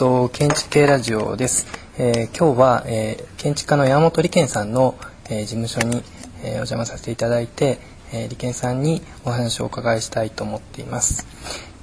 [0.00, 1.66] と建築系ラジオです。
[1.98, 4.94] えー今日は、えー建築家の山本理健さんの、
[5.28, 6.02] えー事務所に、
[6.42, 7.78] えーお邪魔させていただいて、
[8.10, 11.26] えー理健さんにお話をお伺いしたいと思っています。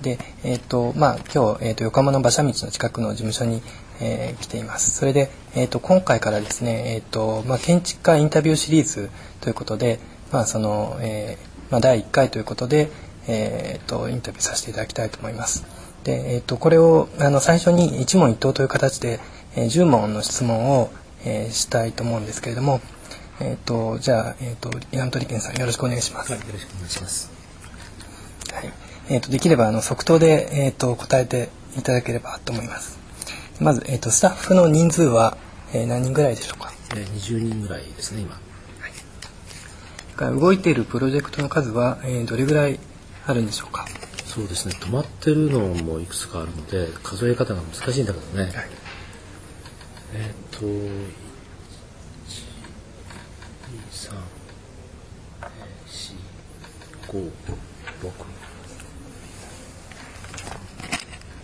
[0.01, 3.61] で、えっとまあ今日えっと横浜の馬車道の近くの事務所に、
[4.01, 4.97] えー来ています。
[4.97, 9.99] それでえっと今回からですね、えっとまあ建築家インタビューシリーズということで、
[10.31, 12.89] まあその、えーまあ第1回ということで、
[13.27, 15.86] えっとインタビューさせていただきたいと思います。
[16.07, 19.19] で、えー、とこれをあの最初に一問一答という形で、
[19.57, 20.89] えー10問の質問を、
[21.25, 22.79] えーしたいと思うんですけれども、
[23.41, 26.31] えー、とじゃあ、えー、と山本理健さんよろしくお願いします。
[26.31, 27.29] はい、よろしくお願いします。
[28.53, 28.71] はい
[29.09, 32.97] えー、とできればあの即答で、えー、と答えていただければと思います。
[33.59, 35.35] まず、えー、とスタッフの人数は、
[35.73, 36.71] えー何人ぐらいでしょうか？
[36.95, 38.39] えー、20人ぐらいですね、今。
[40.39, 42.79] 動いているプロジェクトの数は、えーどれぐらい
[43.25, 43.85] あるんでしょうか？
[44.37, 48.51] そうですね、止まってるのもいくつかあるので、数え方が難しいんだけどね。
[50.13, 50.69] えーっと、1、2、
[53.89, 54.13] 3、
[57.07, 57.31] 4、5、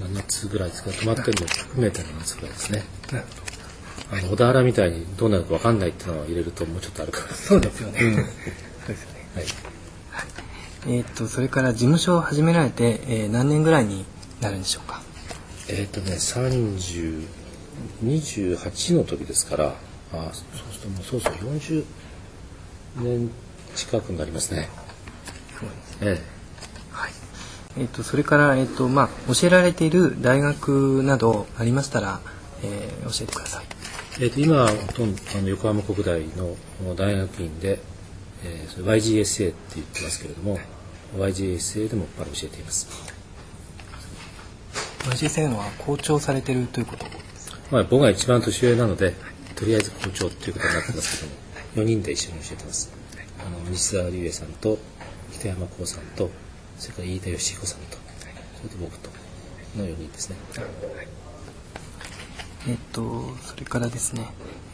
[0.03, 2.83] 6、7つぐらいですか、止まってるの含めて7つぐらいですね。
[4.11, 7.33] あの、小田原みたいにどうなるか分かんないっていうのを入れるともうちょっとあるから。
[7.33, 7.99] そうですよね。
[8.03, 8.25] うんそう
[8.89, 9.27] ですよね。
[9.33, 9.72] はい。
[10.85, 14.05] えー、とそれから事務所を始められて、えー何年ぐらいに
[14.41, 15.01] なるんでしょうか？
[15.69, 17.25] えっ、とね、30、
[18.03, 19.75] 28の時ですから、
[20.13, 21.85] あそうするともうそうそう40
[22.97, 23.31] 年
[23.75, 24.69] 近くになりますね。
[25.59, 26.21] そうですえ
[26.91, 27.11] はい。
[27.77, 32.19] えっ、とそれからえっ、とまあ教えられている大学などありましたら、
[32.63, 33.65] えー教えてください。
[34.19, 36.55] ええーと今はほとんどあの横浜国大の
[36.95, 37.79] 大学院で、
[38.45, 40.59] えーそれ YGSA って言ってますけれども、
[41.17, 42.87] YGSA でもやっぱり教えています。
[45.03, 47.05] YGSA のは校長されてるということ？
[47.05, 47.57] ですか。
[47.71, 49.13] まあ、僕が一番年上なので、
[49.55, 51.25] とりあえず校長っていうことになってますけ
[51.75, 52.91] ども、4人で一緒に教えてます。
[53.45, 54.77] あの西澤隆英さんと
[55.33, 56.29] 北山光さんと、
[56.77, 57.97] それから飯田義彦さんと、
[58.57, 59.09] それと僕と
[59.77, 60.37] の4人ですね。
[62.67, 64.25] えっ、とそれからですね、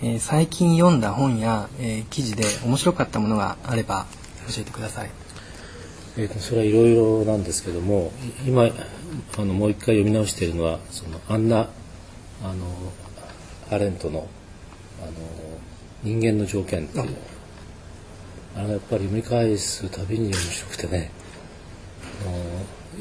[0.01, 4.05] えー最近読んだ本や、えー記事で面白かったものがあれば
[4.47, 5.09] 教えてください。
[6.17, 8.11] えーとそれはいろいろなんですけども
[8.45, 8.63] 今
[9.37, 11.69] あのもう一回読み直しているのはそのアンナ
[12.43, 12.65] あの
[13.71, 14.27] アレントの
[15.01, 15.11] あの
[16.03, 17.15] 人間の条件っていう
[18.55, 21.11] あれやっぱり読み返すたびに面白くてね
[22.25, 22.29] あ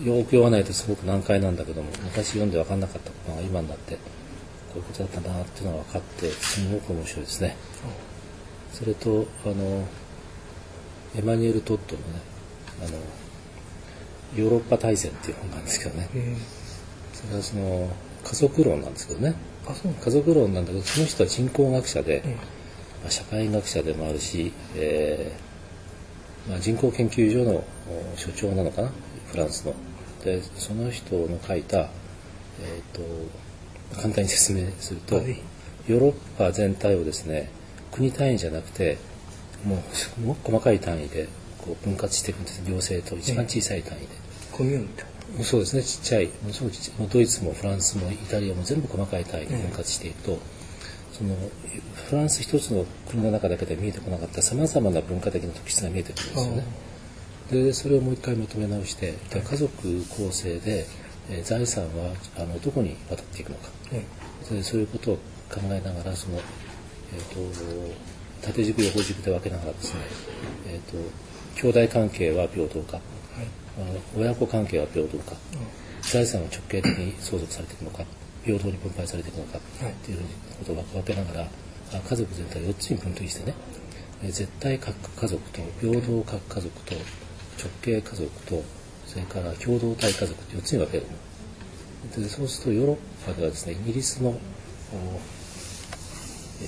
[0.04, 3.98] のよく読まないとすごく難解なんだけども昔読んで分かんなかったことが今になって
[4.72, 7.56] こういうことだったなっていうのが分かってすごく面白いですね。
[8.72, 9.84] それとあの
[11.16, 12.20] エマニュエル・トッドのね
[12.84, 12.98] あの
[14.36, 16.08] ヨーロッパ大戦っていう本なんですけどね。
[17.14, 17.88] それはその
[18.24, 19.34] 家族論なんですけどね。
[19.66, 22.36] あそう家族論なんだけどその人は人口学者で、え
[23.02, 27.64] まあ、社会学者でもあるし、えーまあ、人口研究所の
[28.14, 28.90] お所長なのかな。
[29.30, 29.74] フランスの。
[30.24, 31.78] でその人の書いた、
[32.60, 33.02] えー、と
[33.98, 35.38] 簡単に説明すると、はい。
[35.86, 37.50] ヨーロッパ全体をですね
[37.92, 38.98] 国単位じゃなくて
[39.64, 41.28] もうすごく細かい単位で
[41.58, 44.06] こう分割していくんです行政と一番小さい単位で、
[44.52, 45.04] コミューンみたい
[45.38, 45.44] な。
[45.44, 45.82] そうですね。
[45.82, 50.38] ちっちゃいものすごくちっちゃいドイツもフランスもイタリアも全部細かい単位で分割していくと、
[51.12, 51.34] その
[52.08, 56.64] フランス一つの国の中だけで見えてこなかったさまざまな文化的な特質が見えてくるんですよね。
[57.50, 60.86] でそれをもう一回まとめ直してで家族構成で、
[61.30, 63.68] えー財産はあのどこに渡っていくのか。
[63.92, 64.04] え
[64.54, 65.16] でそういうことを
[65.50, 70.00] 考えながらその、えー、と縦軸横軸で分けながらですね、
[70.68, 70.96] えー、と
[71.60, 73.02] 兄弟関係は平等か、はい。
[74.16, 75.34] 親子関係は平等か、
[76.02, 78.04] 財産は直系的に相続されていくのか。
[78.44, 79.58] 平等に分配されていくのか。
[79.82, 79.92] はい。
[79.92, 80.18] っていう
[80.58, 81.48] ことを分けながら
[81.92, 83.54] あ家族全体を4つに分類してね。
[84.22, 88.62] えー絶対各家族と平等各家族と直系家族と
[89.08, 91.04] それから共同体家族って4つに分ける
[92.16, 94.36] のでそうするとヨーロッパではですねイギリスのお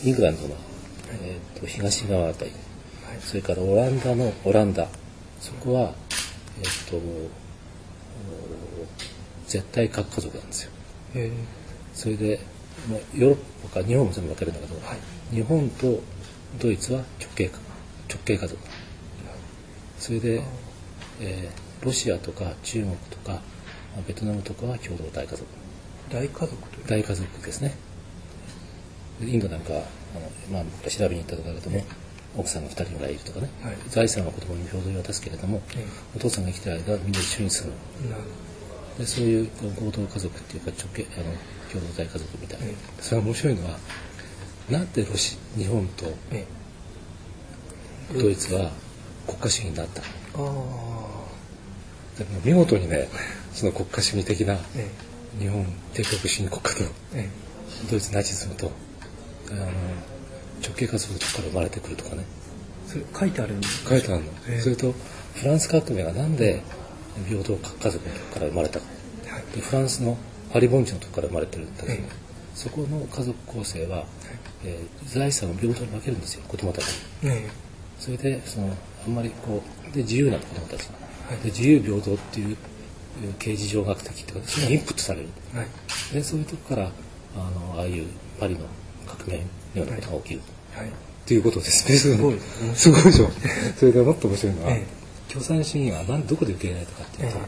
[0.02, 0.56] イングランドの、
[1.22, 2.52] えーと東側あたり
[3.20, 4.88] それからオランダのオランダ。
[5.40, 5.94] そこは、
[6.58, 7.28] えっとお
[9.46, 10.70] 絶対核家族なんですよ。
[11.14, 11.32] え
[11.94, 12.40] それで、
[12.88, 13.38] まあ、ヨーロッ
[13.68, 15.34] パか日本も全部分けるんだけど、はい。
[15.34, 16.00] 日本と
[16.60, 17.58] ドイツは直系か
[18.08, 18.62] 直系家族。
[19.98, 20.42] それで、
[21.20, 23.38] えーロシアとか中国とかま
[23.98, 25.44] あベトナムとかは共同体家族。
[26.10, 26.56] 大家族。
[26.86, 27.74] 大家族ですね。
[29.20, 29.82] でインドなんかあの、
[30.52, 31.84] まあ、調べに行ったところだけども
[32.36, 33.76] 奥さんが2人ぐらいいるとかね、はい。
[33.88, 35.84] 財産は子供に平等に渡すけれども、え
[36.14, 37.74] お父さんが生きてる間はみんな一緒に住む。
[38.98, 39.50] ででそういう
[39.80, 41.24] 合同家族っていうか直系あの
[41.72, 42.66] 共同体家族みたいな、
[43.00, 43.78] それが面白いのは
[44.70, 46.44] なんでロシ日本とえ
[48.12, 48.70] ドイツは
[49.26, 50.02] 国家主義になった
[50.38, 50.96] の？
[50.96, 50.99] あ
[52.44, 53.08] 見事にね
[53.52, 54.56] その国家主義的な
[55.38, 55.64] 日本
[55.94, 56.84] 帝国主義国家と
[57.14, 57.28] え
[57.90, 58.70] ドイツナチズムと
[59.50, 59.66] あの
[60.62, 62.24] 直系家族から生まれてくるとかね。
[62.86, 64.60] それ書いてあるんです書いてあるの、ええ。
[64.60, 64.92] それと
[65.34, 66.62] フランス革命がなんで
[67.28, 68.86] 平等家族のとこから生まれたか。
[69.28, 69.56] はい。
[69.56, 70.18] でフランスの
[70.52, 72.02] パリ盆地のとこから生まれてるんだけど、ええ。
[72.54, 74.04] そこの家族構成は、
[74.64, 76.86] えー財産を平等に分けるんですよ子供たち
[77.22, 77.30] に。
[77.30, 77.48] え。
[77.98, 78.76] それでその
[79.06, 80.94] あんまりこうで自由な子供たちが、
[81.30, 82.56] はいで自由平等っていう
[83.38, 85.28] 刑事上学的っていうかそれがインプットされる。
[85.54, 85.68] えはい。
[86.14, 86.90] でそういうとこから
[87.36, 88.06] あのああいう
[88.38, 88.60] パリの
[89.06, 89.44] 革命
[89.74, 90.40] のようなことが起きる、
[90.74, 90.88] はい。
[90.88, 90.90] っ
[91.26, 91.96] ていうことですね。
[91.96, 92.38] すごい。
[92.74, 93.30] すごいでしょ。
[93.78, 94.86] それでもっと面白いのは、え
[95.28, 97.40] 共産主義は何どこで受け入れられたかっていうと、え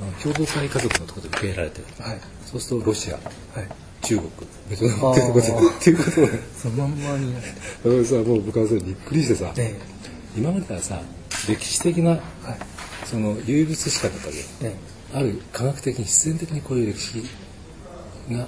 [0.00, 1.84] あの共同体家族のところで受け入れられてる。
[1.98, 2.20] はい。
[2.44, 3.68] そうするとロシア、はい。
[4.02, 4.30] 中国、
[4.70, 6.30] ベトナムっていうことあーっていうことで、
[6.62, 7.32] そのまんまに。
[7.32, 9.74] なってさ、もう僕はそれびっくりしてさ、え
[10.36, 11.00] 今まではさ、
[11.48, 12.75] 歴史的な、えはい
[13.06, 14.44] その唯物史観だったわけよ。
[14.62, 14.76] え
[15.14, 17.22] ある科学的に必然的にこういう歴史
[18.30, 18.46] が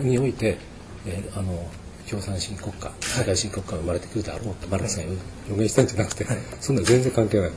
[0.00, 0.58] において、
[1.06, 1.68] えーあの
[2.08, 7.50] 共産主義国家社会主義国家が生まれてくるだろうとマルクスが予言したんじゃなくて、はいそんな全然関係ない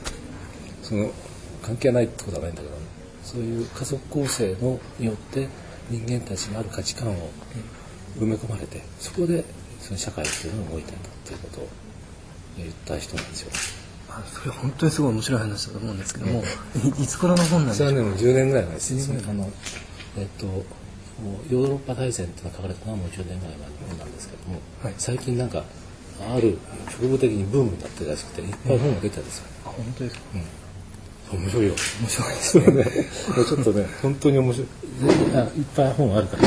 [0.82, 1.10] その
[1.60, 2.74] 関係ないってことはないんだけど、
[3.24, 5.48] そういう家族構成のによって
[5.90, 7.30] 人間たちがある価値観を
[8.16, 9.44] 埋め込まれてそこで
[9.80, 11.68] その社会っていうのが動いてんだっていうことを
[12.56, 13.50] 言った人なんですよ。
[14.16, 16.42] あそれ本当にすごい面白い話だと思うんですけども、
[16.98, 19.50] いいつ頃の本なんでしょうそれはねもう10年ぐらい前です10年あの
[20.16, 24.94] えっとヨーロッパ大全っていうのが書かれたのはもう10年ぐらい前の本なんですけども、はい。
[24.98, 25.64] 最近なんか
[26.20, 26.58] ある
[26.90, 30.22] 植物的にブームになってるらしくていっぱい本が出てるんですよ、あ本当ですか？
[31.32, 31.74] うん、面白いよ。
[32.00, 32.66] 面白いですね。
[32.66, 32.80] も
[33.42, 34.68] うちょっとね本当に面白い。
[35.34, 36.42] あいっぱい本あるから。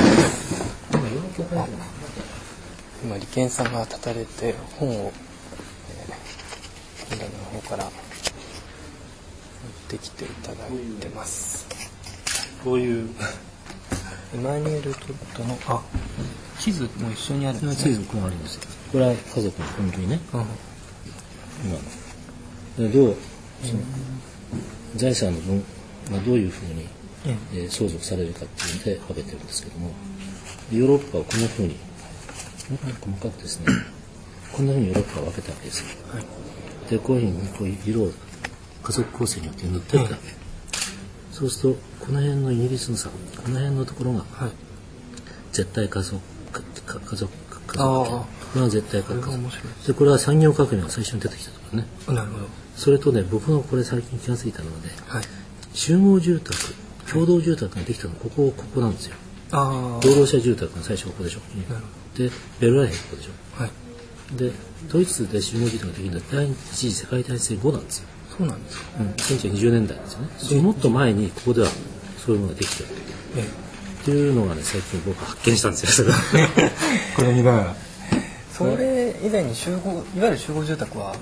[1.37, 1.67] 今
[3.03, 5.11] 今利権さんが立たれて本を、
[7.11, 7.15] えー、
[7.61, 7.93] 方から持っ
[9.89, 11.65] てきていただいてます。
[12.63, 13.09] こういう？
[14.35, 15.81] エマニュエル・トッドのあ
[16.59, 17.95] 地図も一緒にあるんですね。
[17.95, 18.61] 地図こうありますよ。
[18.91, 20.19] これは家族の本当にね。
[20.33, 20.45] うん。
[22.79, 22.91] 今。
[22.91, 23.15] どう
[23.63, 23.79] その
[24.95, 25.63] 財産の分
[26.11, 26.87] がどういうふうに、
[27.25, 27.37] え。
[27.53, 29.91] えー相続されるかっていうので分けてるんですけども
[30.71, 31.75] ヨーロッパはこんなふうに
[33.01, 33.65] 細かくですね。
[34.53, 35.87] こんなふうにヨーロッパは分けたわけですよ。
[36.13, 36.25] はい
[36.89, 38.11] でこういうふうにこう色を
[38.83, 40.15] 家族構成によって塗ってるわけ、
[41.31, 44.51] そうするとこの辺のイギリスのさこの辺のところがはい。
[45.51, 46.61] 絶対家族家
[46.93, 47.31] 族家族
[47.79, 49.37] ああこれは絶対家族で
[49.87, 51.87] でこれは産業革命が最初に出てきたところね。
[51.99, 52.45] すなるほど。
[52.75, 55.23] それとね僕がこれ最近気が付いたのはねはい。
[55.73, 56.55] 集合住宅
[57.11, 59.15] 共同住宅ができたのここここなんですよ。
[59.51, 60.05] ああ。
[60.05, 61.39] 労働者住宅が最初ここでしょ。
[61.73, 61.85] なる
[62.15, 63.61] でベルライヘンここでしょ。
[63.61, 63.71] はい
[64.35, 64.51] で
[64.91, 68.07] ドイツで集合住宅ができるのは第一次世界大戦後なんですよ、
[68.37, 68.85] そうなんですか。
[68.99, 70.63] うん、1920年代ですよね。
[70.63, 71.67] もっと前にここでは
[72.17, 72.89] そういうものができてる
[73.37, 73.41] え
[74.01, 76.11] っていうのがね最近僕発見したんですよ。
[76.11, 76.69] そ れ
[77.15, 77.75] これ見ながら。
[78.53, 81.15] それ以前に集合いわゆる集合住宅は？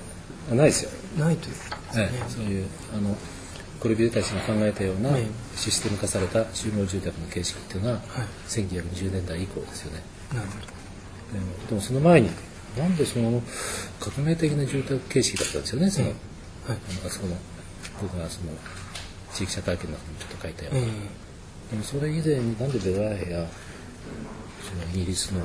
[0.50, 0.90] あないですよ。
[1.18, 2.22] ないということえですね。
[2.26, 3.16] え、そういうあの
[3.80, 8.02] コルビューたちが考えたようなええシステム化された集合住宅の形式っていうのは、はい。
[8.48, 10.02] 1920年代以降ですよね。
[10.34, 10.54] なるほ
[11.32, 12.30] でもでもその前に
[12.76, 13.42] なんでその
[14.00, 16.78] 革命的な住宅形式だったんですよねその、どはい。
[17.06, 17.36] あそこの
[18.02, 18.52] 僕がその
[19.32, 20.84] 地域社会見の中にちょっと書いたような、え
[21.70, 23.46] でもそれ以前になんでベラーヘや
[24.62, 25.40] そのイギリスの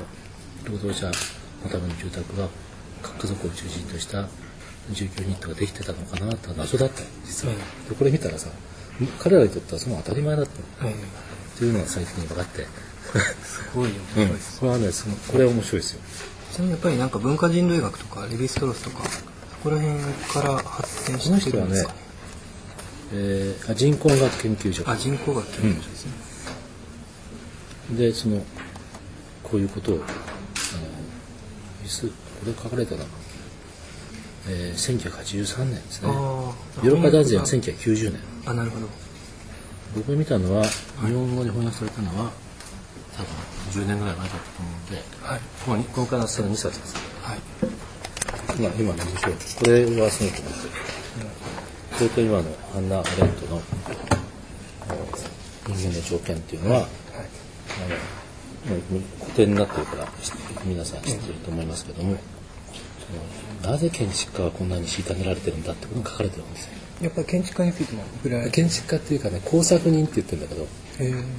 [0.64, 2.48] 労働者のための住宅は
[3.02, 4.28] 核家族を中心とした
[4.90, 7.06] 住居ユニットができてたのかなって謎だったよ。
[7.24, 8.50] 実は、えでこれ見たらさ
[9.20, 10.90] 彼らにとってはその当たり前だったの。
[10.90, 12.64] ええっていうのが最近分かって、え
[13.44, 16.00] すごい面白いです、これはねそのこれは面白いですよ
[16.52, 19.24] ちなみにやっぱりなんか文化人類学とかレヴィストロスとかそ
[19.62, 19.98] こら辺
[20.32, 21.92] から発展してるんですか？
[21.92, 21.98] ね、
[23.14, 26.12] えーあ人口学研究所あ人口学研究所ですね、
[27.98, 28.42] でその
[29.42, 30.04] こういうことをあの
[31.84, 32.12] いつこ
[32.46, 33.06] れ書かれたのは、
[34.48, 36.08] えー、1983年ですね。
[36.10, 38.20] あヨあーロッパ大全は翻1990年。
[38.46, 38.86] あなるほど。
[39.94, 40.72] 僕が見たのは日
[41.12, 42.30] 本語に翻訳されたのは
[43.16, 43.26] 多分
[43.72, 45.40] 10年ぐらい前だったと思うのではい。
[45.40, 46.94] ここにここから下の2冊です。
[47.22, 47.38] はい。
[48.58, 50.72] 今今の面白いこれはすごく面白い
[51.96, 52.44] それと今の
[52.76, 53.62] アンナ・アレントの
[55.68, 56.88] 人間の条件っていうのは、はい。
[58.66, 60.08] あの古典になってるから
[60.64, 62.16] 皆さん知ってると思いますけども、
[63.62, 66.72] そのなぜ建築家はこんなに虐げられてるんだってことが書かれてるんですよ。
[67.02, 70.68] やっぱり建築家についても触れられて建築家っていうかね工作人って言ってるんだけど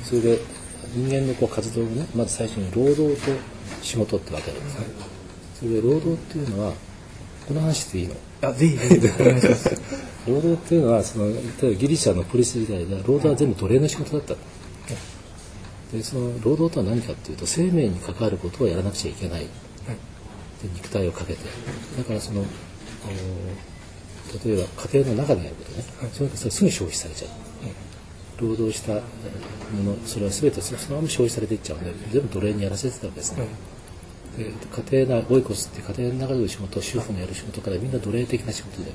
[0.04, 0.40] それで
[0.96, 3.32] 人間のこう活動をねまず最初に労働と
[3.82, 4.86] 仕事って分けるんですね。
[5.60, 6.74] それで労働っていうのは
[7.48, 8.16] この話していいの？
[8.42, 9.70] あぜひぜひお願いします。
[10.28, 14.36] 労働っていうのはその例えばギリシャのポリス時代では労働は全部奴隷の仕事だった。
[15.96, 19.42] でその労働とは何かっていうと生命に関わることをやらなくちゃいけない。
[19.42, 19.48] で
[20.74, 21.40] 肉体をかけて。
[21.98, 22.46] だからそのお
[24.46, 27.32] 例えば家庭の中でやることね、それそれすぐ消費されちゃう、
[28.40, 29.02] 労働したえー
[29.74, 31.80] ものそれは全てそそのまま消費されていっちゃう。
[31.80, 33.48] んで全部奴隷にやらせてたわけですね、
[34.38, 34.52] で
[34.92, 38.92] 家庭内オイコスって家庭の中での仕事主婦のやる仕事からみんな奴隷的な仕事で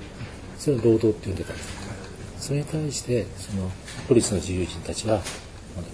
[0.59, 2.47] それを労働って呼んでたんです。
[2.47, 3.71] それに対してその
[4.07, 5.21] ポリスの自由人たちは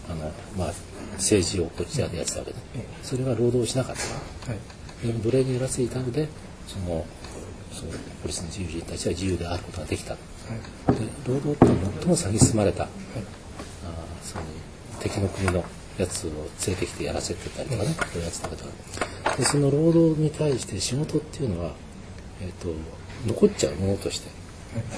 [0.09, 0.73] あの、まあ、
[1.15, 2.59] 政治をこっちらでやってたわけで、
[3.03, 4.51] それは労働をしなかった。
[4.51, 5.07] はい。
[5.07, 6.29] で奴隷にやらせていたので
[6.67, 7.07] その
[7.73, 10.21] そのポリスの自由人たちは自由であることができた、で
[11.27, 12.89] 労働って最も蔑まれた、
[13.21, 14.45] あーその
[15.01, 15.65] 敵の国の
[15.99, 18.65] やつを連れてきてやらせてたりとかね、そういうやつだけど
[19.37, 21.73] でその労働に対して仕事っていうのは、
[22.41, 22.69] えー、と
[23.27, 24.31] 残っちゃうものとして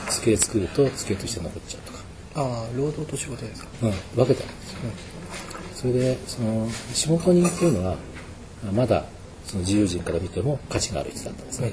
[0.08, 1.99] 机作ると机として残っちゃうとか、
[2.37, 3.68] ああ労働と仕事ですか？
[3.82, 4.78] うん、分けたんですよ。
[5.75, 7.96] それでその仕事人っていうのは
[8.66, 9.04] あまだ
[9.44, 11.73] その自由人から見ても価値がある人だったんですね、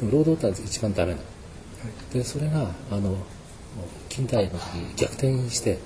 [0.00, 1.24] でも労働ってのは一番ダメなの。
[2.12, 3.16] でそれがあの
[4.08, 5.78] 近代の時に逆転して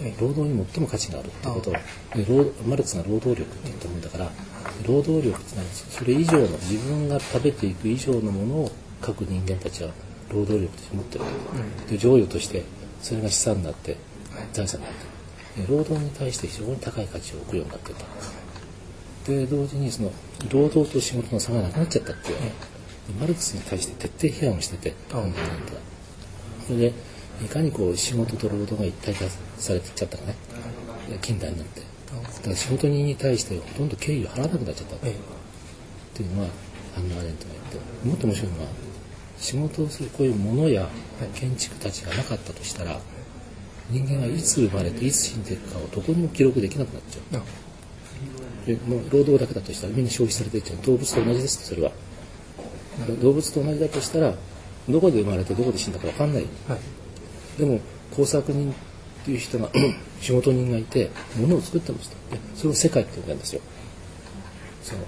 [0.00, 1.74] ええ労働に最も価値があるっていうことを
[2.66, 4.30] マルクスが労働力って言ったもんだから
[4.86, 8.70] 労働力ってのはそれ以上の自分が食べていく以上のものを
[9.00, 9.90] 各人間たちは
[10.30, 11.24] 労働力として持ってる、
[11.90, 12.64] で贈与として
[13.02, 13.96] それが資産になって
[14.52, 18.04] 財産になってで労働に対して非常に高い価値を置くようになってた。
[19.26, 20.10] で同時にその
[20.50, 22.40] 労働と仕事の差がなくなっちゃったっていう。
[22.40, 22.52] ね、
[23.20, 25.34] マルクスに対して徹底批判をしてて、うん
[26.66, 26.92] それで
[27.40, 29.24] いかにこう仕事と労働が一体化
[29.58, 30.36] されてっちゃったかね、
[31.20, 31.80] 近代になって。
[31.80, 34.96] だから仕事人に対してほとんど敬意を払わなくなっちゃった。
[34.96, 36.48] ってえいうのは
[36.96, 38.08] アンナ・アレントが言って。
[38.08, 38.68] もっと面白いのは
[39.38, 40.88] 仕事をするこういうものや
[41.34, 43.00] 建築たちがなかったとしたら
[43.90, 47.40] 人間はいつ生まれていつ死んでいくかをどこにも記録できなくなっちゃう。
[47.40, 47.44] あ。
[48.66, 50.84] でもう労働だけだとしたらみんな消費されていっちゃう。
[50.84, 51.90] 動物と同じですそれは。
[53.20, 54.34] 動物と同じだとしたら
[54.88, 56.42] どこで生まれてどこで死んだか分かんない。
[56.68, 56.78] はい
[57.58, 57.80] でも
[58.14, 58.74] 工作人っ
[59.24, 59.70] ていう人が
[60.20, 62.14] 仕事人がいて物を作ってました。
[62.34, 63.62] でそれを世界って呼んでるんですよ。
[64.82, 65.00] その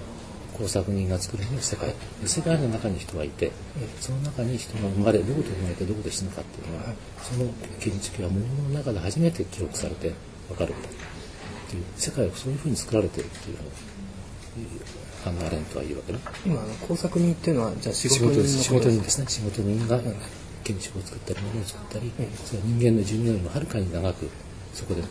[0.57, 1.89] 工作人が作るのを世界。
[2.21, 3.51] で世界の中に人がいて
[3.99, 10.13] その中に人が生まれどこで生まれてどこで死ぬかっていうのは、その建築は物の中で初めて記録されて
[10.47, 10.73] 分かるっ
[11.69, 13.71] ていう世界はそういうふうに作られてるっていうのを
[15.25, 16.19] ハンナ・アレントは言うわけね。
[16.45, 19.25] 今工作人っていうのはじゃあ仕仕事人仕事人ですね。
[19.27, 19.99] 仕事人が
[20.65, 24.27] 建築を作ったり物を作ったり、うんそれは人間の寿命よりもはるかに長く
[24.73, 25.01] そこで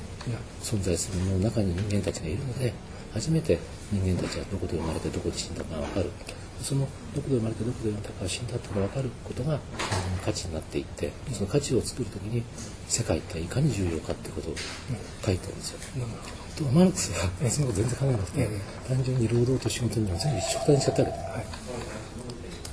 [0.61, 2.75] 存在するものの中に人間たちがいるので
[3.15, 3.59] 初めて
[3.93, 6.11] 人間たちはどこで生まれてどこで死んだかが分かる。
[6.63, 9.61] そのどこで生まれてどこで死んだか分かることが
[10.25, 12.43] 価値になっていってその価値を作る時に
[12.89, 14.55] 世界っていかに重要かってことを
[15.25, 15.79] 書いてるんですよ。
[16.57, 18.61] とマルクスはそのこと全然考えなくて、え。
[18.89, 21.19] 単純に労働と仕事には全部一緒くたにしちゃったわけだ。
[21.19, 21.45] はい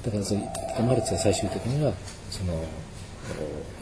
[0.04, 0.42] だからその
[0.86, 1.94] マルクスは最終的には
[2.30, 2.64] その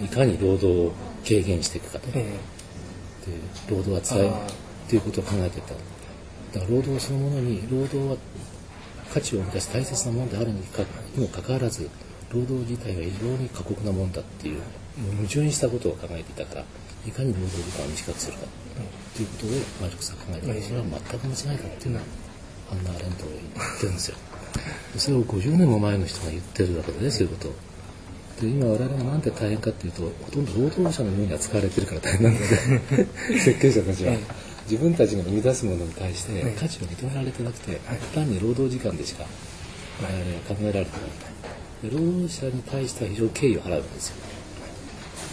[0.03, 0.93] いかに労働を
[1.25, 2.21] 軽減していくかと、え
[3.25, 3.33] で
[3.69, 5.73] 労働は辛いあーということを考えていった
[6.59, 8.17] だから労働そのものに労働は
[9.13, 10.61] 価値を生み出す大切なものであるに
[11.17, 11.89] もかかわらず
[12.31, 14.61] 労働自体は非常に過酷なもんだっていう
[15.17, 16.65] 矛盾したことを考えていたから
[17.07, 18.45] いかに労働時間を短くするか
[19.15, 19.49] ということを
[19.81, 22.03] マルクスは考えていたそれは全く間違いだっていうのは
[22.71, 24.17] アンナ・アレントが言ってるんですよ。
[24.17, 24.28] で
[24.98, 27.50] それを50年も前の人が言ってるわけでねそういうこと。
[27.50, 27.53] を
[28.41, 32.48] で今我々がなんて大変かっていうとほとんど労働者のように扱われてるから大変なので
[33.39, 34.13] 設計者たちは。
[34.13, 34.19] え
[34.69, 37.79] 自分たちが生み出すものに対してえ価値を認められてなくて
[38.13, 39.25] 単に労働時間でしか
[40.00, 41.08] 我々は考えられてな
[41.89, 41.91] い。
[41.91, 44.15] で労働者に対しては非常に敬意を払うわけですよ。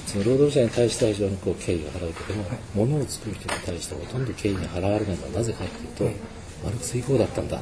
[0.07, 2.45] その労働者に対しては非常にこう敬意を払うけども、
[2.75, 6.17] 物を作る人に対してはほとんど敬意が払われないのはなぜかっていうと、え
[6.65, 7.61] マルクス以降だったんだ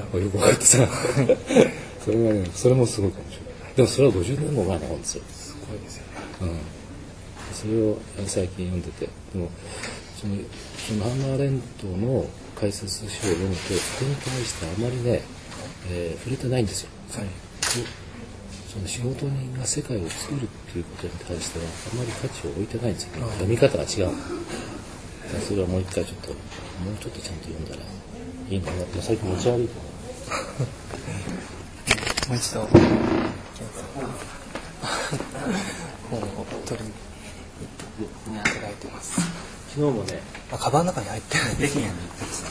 [0.00, 0.88] よく分かってさ。
[2.04, 3.74] それはねそれもすごいかもしれない。
[3.76, 6.10] でもそれは50年も前の本ですよ、すごいですよね。
[6.42, 6.58] うん、
[7.54, 9.08] それを最近読んでて。
[9.32, 9.50] でも
[10.20, 10.36] その
[10.86, 12.26] そのハンナ・アレントの
[12.60, 15.22] 解説書を読むとそれに対してあまりね、
[15.90, 16.88] えー触れてないんですよ。
[17.12, 17.26] はい。
[18.74, 23.24] その仕事人が世界を作るっていうことに対してはあまり価値を置いてないんですよ。
[23.24, 24.14] ね読み方が違う。
[25.46, 26.36] それはもう一回ちょっとも
[26.92, 27.82] うちょっとちゃんと読んだら
[28.50, 29.74] いいのかなって最近持ち歩いて
[32.28, 32.68] もう一度。
[36.10, 36.22] 本を
[36.66, 36.92] 取りに
[38.32, 39.20] 行っていてます。
[39.74, 40.20] 昨日もね
[40.52, 42.46] あカバンの中に入ってる駅に行ってさ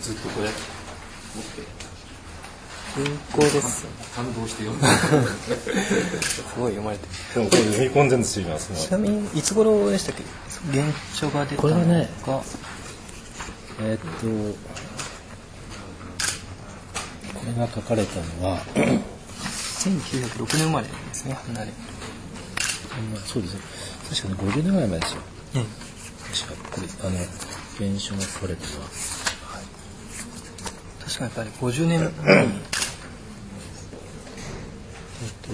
[0.00, 0.48] ずっとこれ。
[0.48, 0.54] 持っ
[1.44, 1.62] て。
[2.96, 3.84] 文庫です。
[4.14, 4.80] 感動して読ん
[6.22, 10.14] すごい読まれてでもこれ読み込んでるんですよ今ちなみにいつ頃でしたっ
[10.72, 10.80] け？
[10.80, 12.08] 原書が出たこれはね
[13.80, 14.56] えーっとこ
[17.46, 21.72] れが書かれたのは1906年生まれですね離れ。
[23.26, 23.60] そうですね
[24.08, 25.20] 確かに50年ぐらい前ですよ。
[25.54, 25.64] え
[26.46, 27.18] 確かこれあの
[27.78, 28.88] 原書が書かれたのは
[31.04, 32.10] 確かにやっぱり50年えっ
[35.42, 35.50] と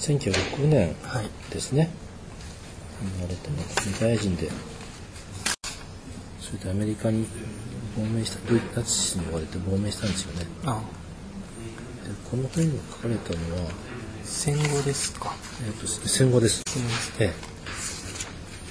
[0.00, 1.90] 1906年はいですね。
[3.18, 3.56] 生まれたの
[3.92, 4.50] ユダヤ人で
[6.40, 7.26] それでアメリカに
[7.96, 10.46] 亡命したドイツナチスに追われて亡命したんですよね。
[10.66, 10.82] あ
[12.04, 13.70] でこの本に書かれたのは、
[14.24, 15.32] 戦後ですか？
[15.66, 16.62] えっと戦後です。
[16.66, 17.34] 戦後ですえ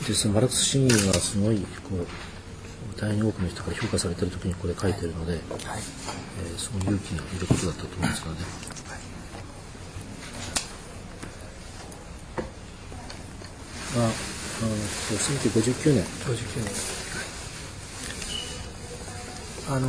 [0.03, 0.08] え。
[0.08, 5.42] でそのマルクス主義がすごいこう大変多くの人から評価されてる時にこれ書いてるので、はい。
[5.42, 8.42] えーすごい勇気がいることだったと思うんですけどね。
[13.96, 17.03] まあ、あの1959年、59年
[19.70, 19.88] あの、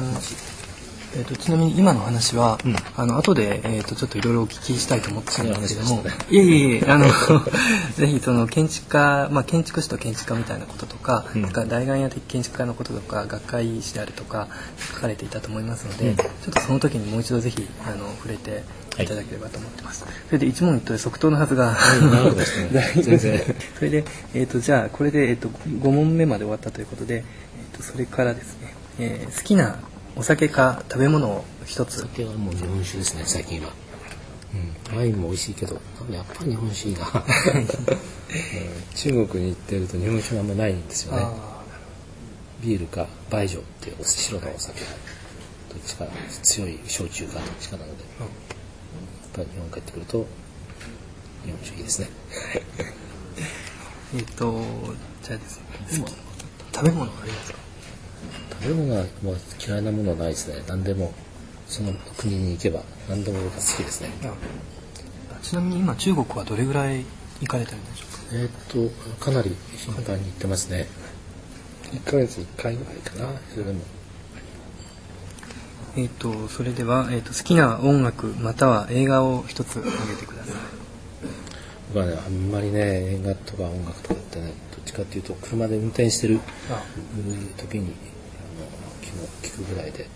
[1.16, 2.76] えー、とちなみに今の話は、うん。
[2.96, 7.06] あの後で、えー、とちょっといろいろお聞きしたいと思ってたんですけども、そういえいえいえあの
[7.96, 11.48] ぜひその建築家、まあ、建築士と建築家みたいなこととか、うん。
[11.48, 14.48] から大眼屋的建築家のこととか学会誌であるとか
[14.94, 16.16] 書かれていたと思いますので、うん。
[16.16, 18.62] ちょっとその時にもう一度ぜひあの触れて
[19.02, 19.06] い。
[19.06, 20.04] ただければと思ってます。
[20.26, 22.68] それで一問一答で即答のはずが、長くですね。
[22.74, 23.56] 大丈夫全然。
[23.76, 24.04] それで、
[24.34, 29.78] えー、とじゃあこれで、えー、と5問目まで終わったということで、えー、とそれからですね、えー好きな
[30.16, 32.00] お酒か食べ物を一つ。
[32.02, 33.72] 酒はもう日本酒ですね、最近は。
[34.90, 35.80] うん、ワインも美味しいけど、
[36.11, 37.00] やっぱり日本酒いいな。
[37.07, 37.09] う
[37.59, 37.66] ん
[38.94, 41.22] 中国に行ってると日本酒があんまないんですよね。
[41.24, 41.54] あ
[42.62, 44.80] ビールか梅ジョっていう白のお酒。
[44.80, 46.07] どっちか
[46.44, 48.04] 強い焼酎かどっちかなので。
[48.04, 48.28] やっ
[49.33, 50.24] ぱり日本帰ってくると
[51.44, 52.09] 日本酒いいですね。
[54.14, 54.64] ーえっ、と
[55.24, 55.59] じゃあです
[55.98, 56.04] ね。
[56.72, 57.63] 食べ物ありますか？
[58.64, 60.62] 食べ物はもう嫌いなものはないですね。
[60.66, 61.12] 何でも
[61.68, 64.09] その国に行けば何でも僕は好きですね。
[65.31, 67.05] あちなみに今中国はどれぐらい
[67.40, 68.09] 行かれてるんでしょう？
[68.09, 68.50] かえーっ
[69.18, 70.87] とかなり頻繁に行ってますね。
[71.92, 73.81] 1ヶ月1回ぐらいかなそれでも。
[75.96, 80.55] えっ、とそれでは、えー、と好きな音楽または映画を一つ挙げてください。
[81.92, 86.83] 僕はねあんまりね映画とか音楽とかってねどっちかっていうと車で運転してるあ。
[87.59, 87.94] 時に
[89.14, 90.09] あの聞くぐらいで。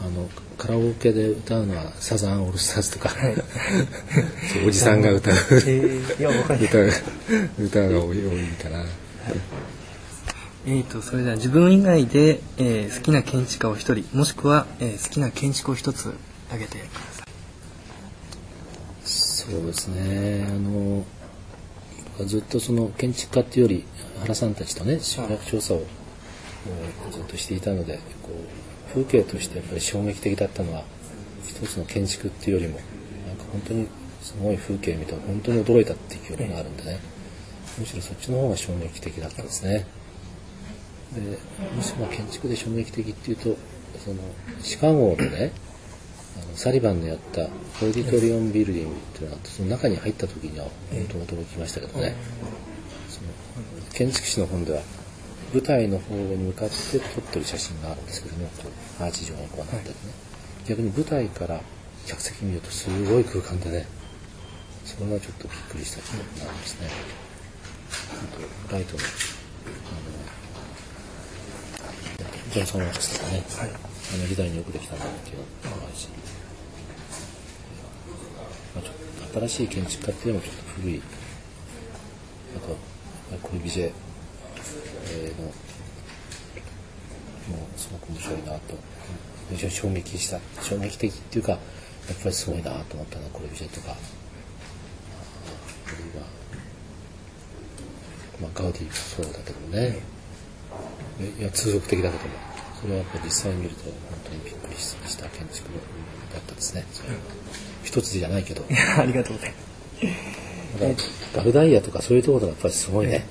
[0.00, 0.28] あの
[0.58, 3.16] カラオケで歌うのはサザンオールスターズとか、そ
[4.64, 6.90] うおじさんが歌う、えー歌う
[7.64, 8.16] 歌が多い
[8.60, 8.84] かな。
[10.66, 16.12] えー、とそれでは自分以外で、えー好きな建築家を一人もしくは、えー好きな建築を一つ
[16.48, 17.26] 挙げてください。
[19.04, 20.48] そうですね。
[20.48, 21.04] あの
[22.26, 23.84] ずっとその建築家っていうより
[24.20, 25.84] 原さんたちとね調査を、
[27.10, 30.84] ずっとしていたのでこう風景としてやっぱり衝撃的だったのは
[31.44, 32.78] 一つの建築っていうよりも
[33.26, 33.88] なんか本当に
[34.20, 37.12] すごい風景見て本当に驚いたっていう記憶があるんでね。
[37.78, 39.86] むしろそっちの方が衝撃的だったんですね。
[41.14, 41.38] で
[41.74, 43.56] むしろ建築で衝撃的っていうと
[44.04, 44.16] その
[44.60, 45.52] シカゴのね
[46.36, 52.14] あのサリバンのやったオーディトリオンビルディングっていうのがあってその中に入った時には本当驚きましたけどね、
[53.08, 53.28] その
[53.92, 54.80] 建築士の本では
[55.52, 58.68] 舞台の方に向かって撮ってる写真があるんですけどもこ
[59.00, 59.94] うアーチ状にこうなっててね、
[60.66, 61.60] 逆に舞台から
[62.06, 63.86] 客席見るとすごい空間でね
[64.84, 66.88] それはちょっとびっくりした記憶がありますね。
[68.12, 69.10] あとライトのあの
[72.52, 73.44] ジョンソン・ワックスとかね、
[74.14, 76.08] あの時代によくできたなっていうのもあるし、
[78.74, 78.94] まあ、ちょっ
[79.32, 81.02] と新しい建築家っていうのもちょっと古い。
[82.56, 82.78] あとやっ
[83.30, 83.60] ぱりコル
[85.12, 85.44] ビジェ、えーの
[87.58, 88.76] もうすごく面白いなと。
[89.50, 91.60] 非常に衝撃した衝撃的っていうかやっ
[92.22, 93.90] ぱりすごいなと思ったのはコルビジェとか。
[93.90, 93.96] ああ
[95.90, 96.26] るいは、
[98.40, 99.98] まあ、ガウディもそうだけどね、
[101.38, 102.30] いや通俗的だけども。
[102.80, 103.92] それはやっぱり実際に見ると本
[104.24, 105.68] 当にびっくりした建築
[106.32, 106.84] だったですね。
[106.92, 107.16] それは
[107.84, 108.64] 一つじゃないけど。
[108.70, 110.80] いやありがとうございます。
[110.80, 111.02] だか
[111.36, 113.24] らガルダイヤとかそういうところがやっぱりすごいね、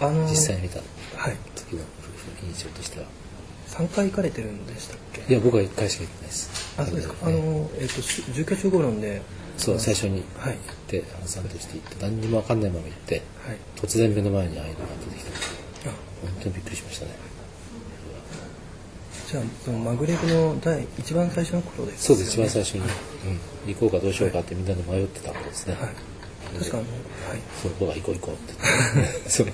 [0.00, 0.78] あの実際に見た。
[0.78, 1.36] はい。
[1.54, 1.82] 時の
[2.44, 3.06] 印象としては。
[3.68, 5.20] 3回行かれてるんでしたっけ？
[5.28, 6.74] いや僕は1回しか行ってないです。
[6.78, 7.08] あそうです。
[7.08, 9.22] かあのの、えっとし住居集合論で。
[9.58, 10.52] そう最初にはい。
[10.54, 13.58] 行って話さんとして行って何にも分かんないまま行ってはい。
[13.76, 15.24] 突然目の前にああいうのが出てき
[15.84, 15.90] た。
[15.90, 15.92] あ。
[16.22, 17.12] 本当にびっくりしましたね。
[19.28, 22.30] じゃあそのマグレブの第一番最初の頃ですそうです。
[22.30, 22.80] 一番最初に、
[23.66, 25.90] うん、行こうかどうしようかってみんなで迷ってたことですね、はい
[26.58, 27.40] 確かあのはい。
[27.62, 28.54] そう僕は行こう行こうって。
[28.96, 29.46] 言ってそう。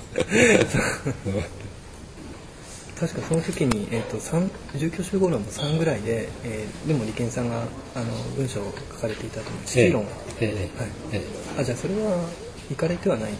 [2.99, 7.63] 確かその時に、えー、と三住居集合論も3ぐらいで、えーでも利権さんが
[7.95, 8.05] あの
[8.37, 9.63] 文章を書かれていたと思う。
[9.65, 10.03] 地理論、
[10.39, 10.79] ええ。
[10.81, 10.89] はい。
[11.11, 11.21] え
[11.59, 12.29] あじゃあそれは
[12.69, 13.33] 行かれてはない？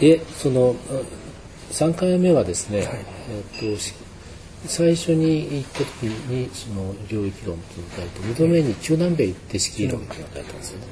[0.00, 0.74] ええその
[1.70, 2.88] 3回目はですね、はい。
[3.60, 3.94] えっとし
[4.66, 10.86] 最初に行った時にその領域論というのを書いて2度目に中南米行って式論っていうのを書いたんですよね、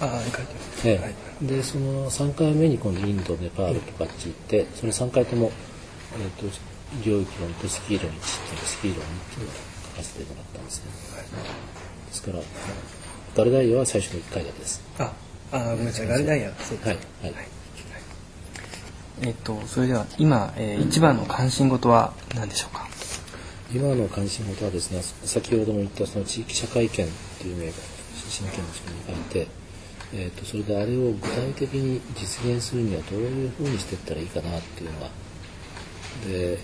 [0.00, 0.98] ああ書いてます、ええ。
[0.98, 1.14] はい。
[1.42, 5.50] でその3回目に今度インドネパールとかあっち行ってそれ3回とも、
[6.14, 6.46] えっと
[7.04, 9.54] 領域論とスキー論1っていうスキー論2っていうのを
[9.90, 10.90] 書かせてもらったんですね
[12.08, 12.38] ですから
[13.36, 14.82] ガルダイヤは最初の1回だけです。
[14.98, 15.12] あ
[15.52, 16.08] あごめんなさい。
[16.08, 16.96] ガルダイヤそうですはい。
[16.96, 17.34] はい、
[19.22, 22.88] えっ、とそれでは今、えー一番の関心事は何でしょうか？
[23.72, 27.08] 今の関心事はですね先ほども言ったその地域社会権っ
[27.38, 27.72] ていう名が
[28.28, 29.48] 新権の人に書いて、
[30.14, 35.10] えー、とそれであれを具体的に実現するにはどういうふうにしていったらいいかなっていうのは
[36.26, 36.58] で、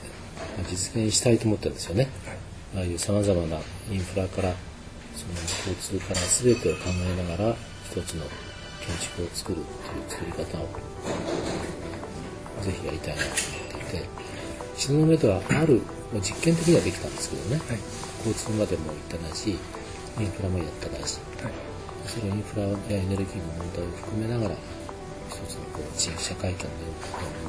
[0.57, 2.09] まあ実現したいと思ってるんですよね、
[2.74, 3.59] ああいうさまざまな
[3.90, 4.54] インフラから
[5.14, 5.35] その
[5.68, 8.24] 交通から全てを考えながら一つの
[8.80, 10.68] 建築を作るっていう作り方を
[12.62, 14.24] ぜひやりたいなと思っていて。
[14.76, 17.78] 東雲ではある、まあ実験的にはできたんですけどね、はい。
[18.26, 19.54] 交通までも行ったないしイ
[20.24, 21.20] ンフラもやったないし。
[21.42, 21.73] はい
[22.07, 24.55] それをインフラやエネルギーの問題を含めながら
[25.31, 26.77] 一つのこう地域社会権で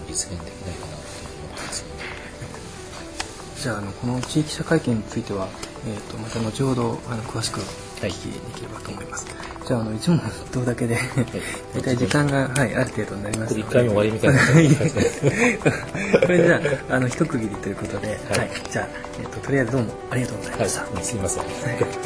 [0.07, 1.81] 実現できないかなと思ってます。
[1.81, 2.03] よね。
[3.59, 5.47] じゃああのこの地域社会権については、
[5.87, 7.63] えー、とまた後ほどあの詳しくお
[8.07, 9.25] 聞きできればと思います、
[9.65, 10.19] じゃああの一問
[10.53, 10.97] どうだけで
[11.73, 14.39] 大体時間が、はい、ある程度になりますこれ一回目終わりみたいな。
[16.21, 18.39] これでじゃああの一区切りということで、はい。
[18.39, 18.87] はい、じゃあ、
[19.19, 22.04] えー、ととりあえずどうもありがとうございました、はい、すみません。